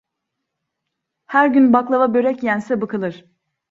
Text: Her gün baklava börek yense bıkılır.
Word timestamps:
Her 1.27 1.47
gün 1.47 1.73
baklava 1.73 2.13
börek 2.13 2.43
yense 2.43 2.81
bıkılır. 2.81 3.25